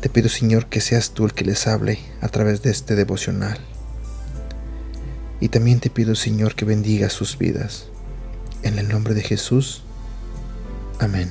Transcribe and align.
Te 0.00 0.08
pido, 0.08 0.30
Señor, 0.30 0.66
que 0.66 0.80
seas 0.80 1.10
tú 1.10 1.26
el 1.26 1.34
que 1.34 1.44
les 1.44 1.66
hable 1.66 1.98
a 2.22 2.28
través 2.28 2.62
de 2.62 2.70
este 2.70 2.94
devocional. 2.94 3.58
Y 5.40 5.50
también 5.50 5.80
te 5.80 5.90
pido, 5.90 6.14
Señor, 6.14 6.54
que 6.54 6.64
bendiga 6.64 7.10
sus 7.10 7.36
vidas. 7.36 7.86
En 8.62 8.78
el 8.78 8.88
nombre 8.88 9.12
de 9.12 9.22
Jesús. 9.22 9.82
Amén. 10.98 11.30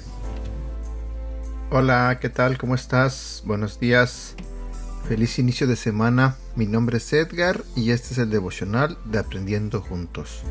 Hola, 1.72 2.20
¿qué 2.22 2.30
tal? 2.30 2.60
¿Cómo 2.60 2.76
estás? 2.76 3.42
Buenos 3.44 3.80
días. 3.80 4.36
Feliz 5.08 5.40
inicio 5.40 5.66
de 5.66 5.76
semana. 5.76 6.36
Mi 6.56 6.68
nombre 6.68 6.98
es 6.98 7.12
Edgar 7.12 7.64
y 7.76 7.90
este 7.90 8.14
es 8.14 8.20
el 8.20 8.30
devocional 8.30 9.00
de 9.06 9.18
Aprendiendo 9.18 9.82
Juntos. 9.82 10.44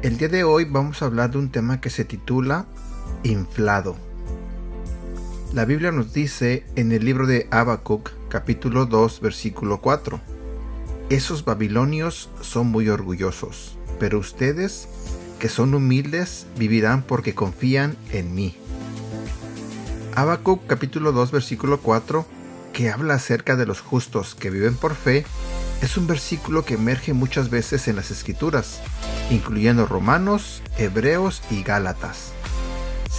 El 0.00 0.16
día 0.16 0.28
de 0.28 0.44
hoy 0.44 0.64
vamos 0.64 1.02
a 1.02 1.06
hablar 1.06 1.30
de 1.30 1.38
un 1.38 1.50
tema 1.50 1.78
que 1.78 1.90
se 1.90 2.06
titula 2.06 2.64
Inflado. 3.22 4.11
La 5.52 5.66
Biblia 5.66 5.92
nos 5.92 6.14
dice 6.14 6.64
en 6.76 6.92
el 6.92 7.04
libro 7.04 7.26
de 7.26 7.46
Habacuc, 7.50 8.10
capítulo 8.30 8.86
2, 8.86 9.20
versículo 9.20 9.82
4: 9.82 10.18
Esos 11.10 11.44
babilonios 11.44 12.30
son 12.40 12.68
muy 12.68 12.88
orgullosos, 12.88 13.76
pero 14.00 14.18
ustedes, 14.18 14.88
que 15.38 15.50
son 15.50 15.74
humildes, 15.74 16.46
vivirán 16.56 17.02
porque 17.02 17.34
confían 17.34 17.98
en 18.12 18.34
mí. 18.34 18.56
Habacuc 20.14 20.66
capítulo 20.66 21.12
2 21.12 21.30
versículo 21.32 21.80
4, 21.80 22.24
que 22.72 22.88
habla 22.88 23.14
acerca 23.14 23.54
de 23.54 23.66
los 23.66 23.82
justos 23.82 24.34
que 24.34 24.48
viven 24.48 24.74
por 24.74 24.94
fe, 24.94 25.26
es 25.82 25.98
un 25.98 26.06
versículo 26.06 26.64
que 26.64 26.74
emerge 26.74 27.12
muchas 27.12 27.50
veces 27.50 27.88
en 27.88 27.96
las 27.96 28.10
escrituras, 28.10 28.80
incluyendo 29.30 29.84
Romanos, 29.84 30.62
Hebreos 30.78 31.42
y 31.50 31.62
Gálatas. 31.62 32.32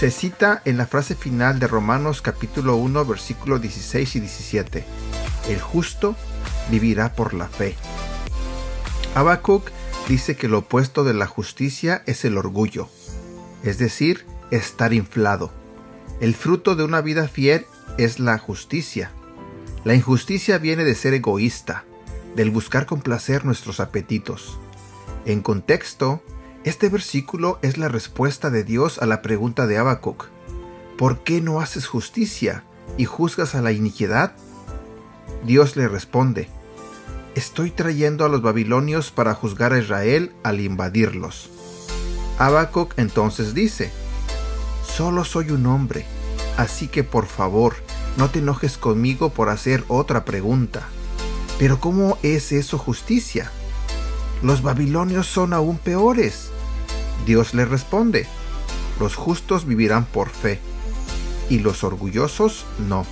Se 0.03 0.11
cita 0.11 0.61
en 0.65 0.75
la 0.75 0.85
frase 0.85 1.15
final 1.15 1.59
de 1.59 1.67
Romanos 1.67 2.21
capítulo 2.21 2.75
1 2.75 3.05
versículo 3.05 3.57
16 3.57 4.17
y 4.17 4.19
17. 4.19 4.83
El 5.47 5.61
justo 5.61 6.17
vivirá 6.69 7.13
por 7.13 7.33
la 7.33 7.47
fe. 7.47 7.77
Habacuc 9.15 9.71
dice 10.09 10.35
que 10.35 10.49
lo 10.49 10.57
opuesto 10.57 11.05
de 11.05 11.13
la 11.13 11.25
justicia 11.25 12.03
es 12.05 12.25
el 12.25 12.37
orgullo, 12.37 12.89
es 13.63 13.77
decir, 13.77 14.25
estar 14.51 14.91
inflado. 14.91 15.53
El 16.19 16.35
fruto 16.35 16.75
de 16.75 16.83
una 16.83 16.99
vida 16.99 17.29
fiel 17.29 17.65
es 17.97 18.19
la 18.19 18.37
justicia. 18.37 19.09
La 19.85 19.95
injusticia 19.95 20.57
viene 20.57 20.83
de 20.83 20.95
ser 20.95 21.13
egoísta, 21.13 21.85
del 22.35 22.51
buscar 22.51 22.85
complacer 22.85 23.45
nuestros 23.45 23.79
apetitos. 23.79 24.59
En 25.23 25.41
contexto, 25.41 26.21
este 26.63 26.87
versículo 26.87 27.59
es 27.61 27.77
la 27.77 27.89
respuesta 27.89 28.49
de 28.49 28.63
Dios 28.63 28.97
a 28.99 29.05
la 29.05 29.21
pregunta 29.21 29.67
de 29.67 29.77
Habacuc. 29.77 30.27
¿Por 30.97 31.19
qué 31.19 31.41
no 31.41 31.59
haces 31.59 31.87
justicia 31.87 32.63
y 32.97 33.03
juzgas 33.03 33.53
a 33.53 33.61
la 33.61 33.73
iniquidad? 33.73 34.33
Dios 35.45 35.75
le 35.75 35.89
responde, 35.89 36.47
Estoy 37.35 37.71
trayendo 37.71 38.23
a 38.23 38.29
los 38.29 38.41
babilonios 38.41 39.11
para 39.11 39.33
juzgar 39.33 39.73
a 39.73 39.79
Israel 39.79 40.31
al 40.43 40.61
invadirlos. 40.61 41.49
Habacuc 42.39 42.93
entonces 42.97 43.53
dice, 43.53 43.91
Solo 44.87 45.25
soy 45.25 45.49
un 45.49 45.65
hombre, 45.65 46.05
así 46.55 46.87
que 46.87 47.03
por 47.03 47.25
favor, 47.25 47.75
no 48.15 48.29
te 48.29 48.39
enojes 48.39 48.77
conmigo 48.77 49.31
por 49.31 49.49
hacer 49.49 49.83
otra 49.89 50.23
pregunta. 50.23 50.83
Pero 51.59 51.81
¿cómo 51.81 52.17
es 52.23 52.53
eso 52.53 52.77
justicia? 52.77 53.51
Los 54.41 54.61
babilonios 54.61 55.27
son 55.27 55.53
aún 55.53 55.77
peores. 55.77 56.52
Dios 57.25 57.53
le 57.53 57.65
responde, 57.65 58.27
los 58.99 59.15
justos 59.15 59.65
vivirán 59.65 60.05
por 60.05 60.29
fe, 60.29 60.59
y 61.49 61.59
los 61.59 61.83
orgullosos 61.83 62.65
no. 62.87 63.05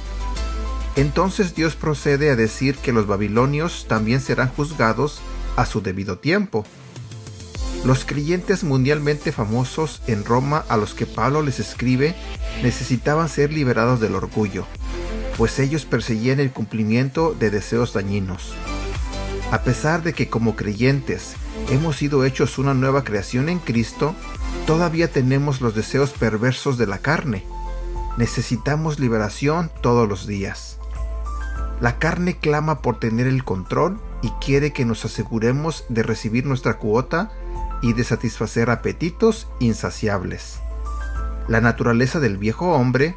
Entonces 0.96 1.56
Dios 1.56 1.76
procede 1.76 2.30
a 2.30 2.36
decir 2.36 2.76
que 2.76 2.92
los 2.92 3.08
babilonios 3.08 3.86
también 3.88 4.20
serán 4.20 4.50
juzgados 4.50 5.22
a 5.56 5.66
su 5.66 5.82
debido 5.82 6.18
tiempo. 6.18 6.66
Los 7.86 8.06
creyentes 8.06 8.64
mundialmente 8.64 9.32
famosos 9.32 10.02
en 10.08 10.26
Roma 10.26 10.66
a 10.70 10.78
los 10.78 10.94
que 10.94 11.06
Pablo 11.06 11.42
les 11.42 11.60
escribe 11.60 12.16
necesitaban 12.62 13.30
ser 13.30 13.52
liberados 13.52 14.00
del 14.00 14.16
orgullo, 14.16 14.66
pues 15.38 15.58
ellos 15.60 15.86
perseguían 15.86 16.40
el 16.40 16.52
cumplimiento 16.52 17.34
de 17.34 17.50
deseos 17.50 17.94
dañinos. 17.94 18.54
A 19.52 19.64
pesar 19.64 20.02
de 20.02 20.14
que 20.14 20.30
como 20.30 20.56
creyentes 20.56 21.36
hemos 21.70 21.98
sido 21.98 22.24
hechos 22.24 22.58
una 22.58 22.74
nueva 22.74 23.04
creación 23.04 23.50
en 23.50 23.60
Cristo, 23.60 24.16
todavía 24.66 25.12
tenemos 25.12 25.60
los 25.60 25.76
deseos 25.76 26.12
perversos 26.12 26.78
de 26.78 26.88
la 26.88 27.00
carne. 27.00 27.44
Necesitamos 28.18 28.98
liberación 29.00 29.70
todos 29.82 30.08
los 30.08 30.26
días. 30.26 30.78
La 31.82 32.00
carne 32.00 32.38
clama 32.38 32.82
por 32.82 32.98
tener 32.98 33.28
el 33.28 33.44
control 33.44 34.00
y 34.22 34.30
quiere 34.44 34.72
que 34.72 34.86
nos 34.86 35.04
aseguremos 35.04 35.84
de 35.90 36.04
recibir 36.04 36.46
nuestra 36.46 36.78
cuota 36.78 37.30
y 37.82 37.92
de 37.92 38.06
satisfacer 38.06 38.70
apetitos 38.70 39.50
insaciables. 39.60 40.60
La 41.50 41.60
naturaleza 41.60 42.22
del 42.22 42.38
viejo 42.38 42.72
hombre 42.72 43.16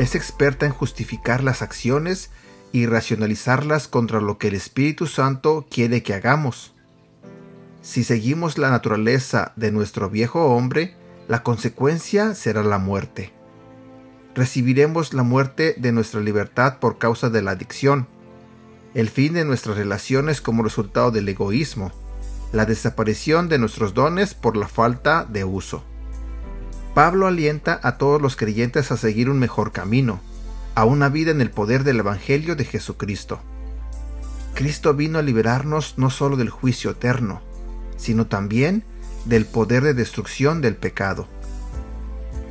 es 0.00 0.16
experta 0.16 0.66
en 0.66 0.72
justificar 0.72 1.44
las 1.44 1.62
acciones 1.62 2.30
y 2.72 2.86
racionalizarlas 2.86 3.88
contra 3.88 4.20
lo 4.20 4.38
que 4.38 4.48
el 4.48 4.54
Espíritu 4.54 5.06
Santo 5.06 5.66
quiere 5.70 6.02
que 6.02 6.14
hagamos. 6.14 6.74
Si 7.82 8.04
seguimos 8.04 8.58
la 8.58 8.70
naturaleza 8.70 9.52
de 9.56 9.70
nuestro 9.70 10.10
viejo 10.10 10.46
hombre, 10.46 10.96
la 11.28 11.42
consecuencia 11.42 12.34
será 12.34 12.62
la 12.62 12.78
muerte. 12.78 13.32
Recibiremos 14.34 15.14
la 15.14 15.22
muerte 15.22 15.74
de 15.78 15.92
nuestra 15.92 16.20
libertad 16.20 16.78
por 16.78 16.98
causa 16.98 17.30
de 17.30 17.42
la 17.42 17.52
adicción, 17.52 18.06
el 18.94 19.08
fin 19.08 19.34
de 19.34 19.44
nuestras 19.44 19.76
relaciones 19.76 20.40
como 20.40 20.62
resultado 20.62 21.10
del 21.10 21.28
egoísmo, 21.28 21.92
la 22.52 22.66
desaparición 22.66 23.48
de 23.48 23.58
nuestros 23.58 23.94
dones 23.94 24.34
por 24.34 24.56
la 24.56 24.68
falta 24.68 25.24
de 25.24 25.44
uso. 25.44 25.84
Pablo 26.94 27.26
alienta 27.26 27.78
a 27.82 27.98
todos 27.98 28.22
los 28.22 28.36
creyentes 28.36 28.90
a 28.90 28.96
seguir 28.96 29.28
un 29.28 29.38
mejor 29.38 29.72
camino, 29.72 30.20
a 30.76 30.84
una 30.84 31.08
vida 31.08 31.32
en 31.32 31.40
el 31.40 31.50
poder 31.50 31.82
del 31.82 31.98
Evangelio 31.98 32.54
de 32.54 32.64
Jesucristo. 32.64 33.40
Cristo 34.54 34.94
vino 34.94 35.18
a 35.18 35.22
liberarnos 35.22 35.94
no 35.96 36.10
solo 36.10 36.36
del 36.36 36.50
juicio 36.50 36.92
eterno, 36.92 37.42
sino 37.96 38.28
también 38.28 38.84
del 39.24 39.44
poder 39.44 39.82
de 39.82 39.94
destrucción 39.94 40.60
del 40.60 40.76
pecado. 40.76 41.26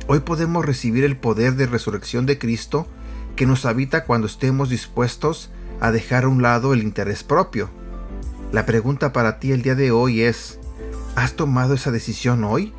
Hoy 0.06 0.20
podemos 0.20 0.66
recibir 0.66 1.04
el 1.04 1.16
poder 1.16 1.54
de 1.54 1.66
resurrección 1.66 2.26
de 2.26 2.38
Cristo 2.38 2.86
que 3.34 3.46
nos 3.46 3.64
habita 3.64 4.04
cuando 4.04 4.26
estemos 4.26 4.68
dispuestos 4.68 5.50
a 5.80 5.90
dejar 5.90 6.24
a 6.24 6.28
un 6.28 6.42
lado 6.42 6.74
el 6.74 6.82
interés 6.82 7.24
propio 7.24 7.70
la 8.52 8.64
pregunta 8.64 9.12
para 9.12 9.38
ti 9.38 9.52
el 9.52 9.62
día 9.62 9.74
de 9.74 9.90
hoy 9.90 10.22
es, 10.22 10.58
¿has 11.16 11.34
tomado 11.34 11.74
esa 11.74 11.90
decisión 11.90 12.44
hoy? 12.44 12.72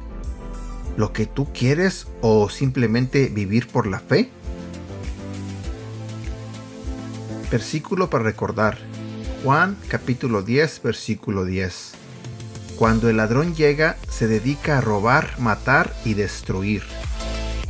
¿Lo 0.95 1.11
que 1.11 1.25
tú 1.25 1.51
quieres 1.53 2.07
o 2.21 2.49
simplemente 2.49 3.27
vivir 3.27 3.67
por 3.67 3.85
la 3.85 3.99
fe? 3.99 4.31
Versículo 7.51 8.09
para 8.09 8.25
recordar. 8.25 8.77
Juan 9.43 9.77
capítulo 9.87 10.41
10 10.41 10.81
versículo 10.83 11.45
10. 11.45 11.93
Cuando 12.75 13.09
el 13.09 13.17
ladrón 13.17 13.55
llega, 13.55 13.95
se 14.09 14.27
dedica 14.27 14.77
a 14.77 14.81
robar, 14.81 15.39
matar 15.39 15.95
y 16.03 16.13
destruir. 16.13 16.83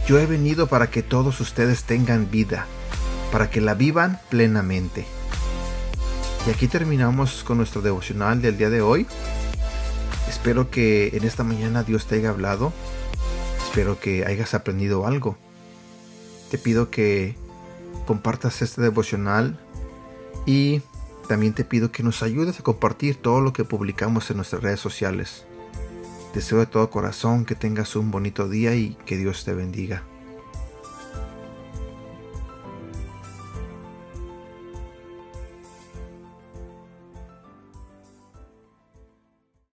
Yo 0.07 0.17
he 0.17 0.25
venido 0.25 0.65
para 0.67 0.89
que 0.89 1.03
todos 1.03 1.39
ustedes 1.41 1.83
tengan 1.83 2.31
vida, 2.31 2.65
para 3.31 3.51
que 3.51 3.61
la 3.61 3.75
vivan 3.75 4.19
plenamente. 4.29 5.05
Y 6.47 6.49
aquí 6.49 6.67
terminamos 6.67 7.43
con 7.43 7.57
nuestro 7.57 7.81
devocional 7.81 8.41
del 8.41 8.57
día 8.57 8.71
de 8.71 8.81
hoy. 8.81 9.05
Espero 10.27 10.71
que 10.71 11.09
en 11.13 11.23
esta 11.23 11.43
mañana 11.43 11.83
Dios 11.83 12.07
te 12.07 12.15
haya 12.15 12.29
hablado. 12.29 12.73
Espero 13.63 13.99
que 13.99 14.25
hayas 14.25 14.55
aprendido 14.55 15.05
algo. 15.05 15.37
Te 16.49 16.57
pido 16.57 16.89
que 16.89 17.35
compartas 18.07 18.61
este 18.61 18.81
devocional 18.81 19.59
y 20.47 20.81
también 21.27 21.53
te 21.53 21.65
pido 21.65 21.91
que 21.91 22.01
nos 22.01 22.23
ayudes 22.23 22.59
a 22.59 22.63
compartir 22.63 23.17
todo 23.17 23.41
lo 23.41 23.53
que 23.53 23.65
publicamos 23.65 24.31
en 24.31 24.37
nuestras 24.37 24.63
redes 24.63 24.79
sociales. 24.79 25.45
Deseo 26.33 26.59
de 26.59 26.65
todo 26.65 26.89
corazón 26.89 27.45
que 27.45 27.53
tengas 27.53 27.95
un 27.95 28.09
bonito 28.11 28.47
día 28.47 28.73
y 28.73 28.97
que 29.05 29.17
Dios 29.17 29.43
te 29.43 29.53
bendiga. 29.53 30.03